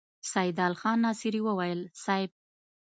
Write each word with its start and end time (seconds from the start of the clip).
سيدال 0.31 0.73
خان 0.81 0.97
ناصري 1.05 1.41
وويل: 1.47 1.79
صېب! 2.03 2.29